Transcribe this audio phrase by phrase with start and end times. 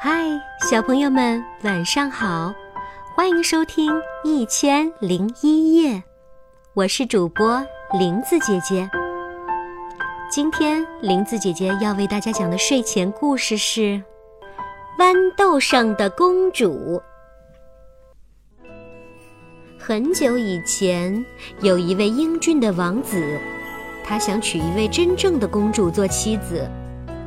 [0.00, 0.24] 嗨，
[0.70, 2.54] 小朋友们，晚上好！
[3.16, 5.94] 欢迎收听《一千零一夜》，
[6.72, 7.60] 我是主播
[7.98, 8.88] 林子姐姐。
[10.30, 13.80] 今天林子姐姐要为大家讲的睡前故事是
[15.00, 17.02] 《豌豆上的公主》。
[19.76, 21.26] 很久以前，
[21.60, 23.36] 有一位英俊的王子，
[24.04, 26.70] 他想娶一位真正的公主做妻子。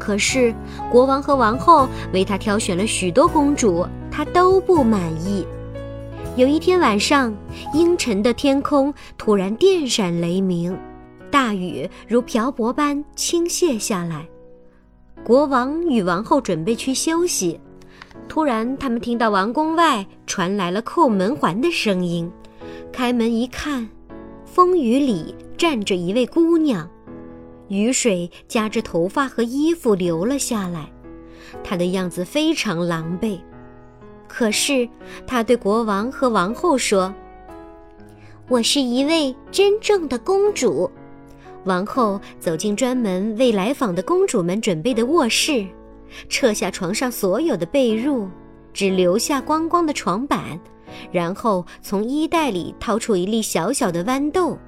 [0.00, 0.52] 可是，
[0.90, 5.46] 国王和王后为他挑选了许多公主，他都不满意。
[6.36, 7.32] 有一天晚上，
[7.74, 10.76] 阴沉的天空突然电闪雷鸣，
[11.30, 14.26] 大雨如瓢泼般倾泻下来。
[15.22, 17.60] 国王与王后准备去休息，
[18.26, 22.30] 突然他们听到王宫外传来了扣门环的声音。
[22.90, 23.86] 开门一看，
[24.46, 26.88] 风雨里站着一位姑娘。
[27.70, 30.90] 雨水夹着头发和衣服流了下来，
[31.62, 33.38] 她的样子非常狼狈。
[34.26, 34.88] 可是
[35.24, 37.14] 她对国王和王后说
[38.50, 40.90] ：“我是一位真正的公主。”
[41.64, 45.64] 王后走进专门为来访的公主们准备的卧室，
[46.28, 48.26] 撤下床上所有的被褥，
[48.72, 50.58] 只留下光光的床板，
[51.12, 54.58] 然后从衣袋里掏出一粒小小的豌豆。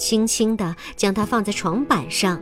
[0.00, 2.40] 轻轻地将它放在床板上，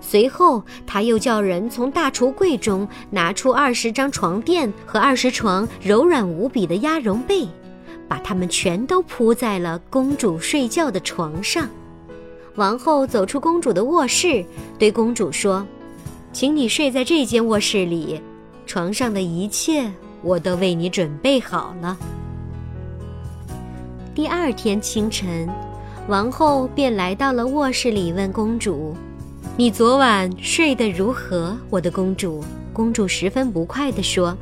[0.00, 7.46] 随后他又叫人从大橱柜中拿出二十张床垫和二十床柔软无比的鸭绒被，
[8.08, 11.68] 把它们全都铺在了公主睡觉的床上。
[12.56, 14.44] 王后走出公主的卧室，
[14.76, 15.64] 对公主说
[16.32, 18.20] ：“请你睡在这间卧室里，
[18.66, 19.88] 床上的一切
[20.22, 21.96] 我都为你准备好了。”
[24.16, 25.48] 第二天清晨。
[26.08, 28.96] 王后便来到了卧室里，问公主
[29.58, 32.42] ：“你昨晚睡得如何，我的公主？”
[32.72, 34.34] 公主十分不快地说：“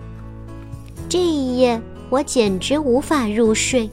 [1.11, 3.91] 这一夜我简直无法入睡，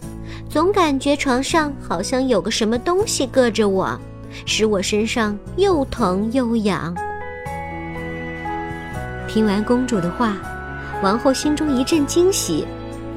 [0.48, 4.00] 总感觉床上好像有个什么东西硌着我，
[4.46, 6.96] 使我身上又疼又痒。”
[9.28, 10.38] 听完公主的话，
[11.02, 12.68] 王后心中一阵惊喜，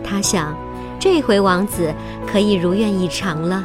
[0.02, 0.56] 她想：
[0.98, 1.92] 这回王子
[2.26, 3.62] 可以如愿以偿了。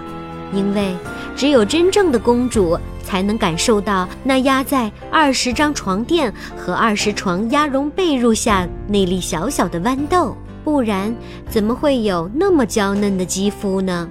[0.54, 0.96] 因为
[1.36, 11.14] 只有真正的公主才能感受到那压在二十张床垫和二十床鸭绒被褥下那粒小小的豌豆，不然
[11.50, 14.08] 怎么会有那么娇嫩的肌肤呢？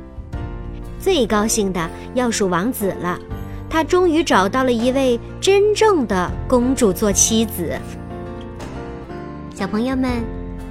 [0.99, 3.19] 最高兴的要数王子了，
[3.69, 7.79] 他终于找到了一位真正的公主做妻子。
[9.55, 10.23] 小朋友们，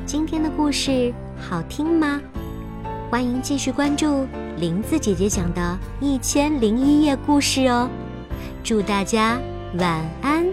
[0.06, 2.20] 今天的故事好听吗？
[3.10, 4.28] 欢迎继续关注
[4.60, 7.90] 林子姐姐讲的《一千零一夜》故事哦，
[8.62, 9.40] 祝大家
[9.78, 10.46] 晚安。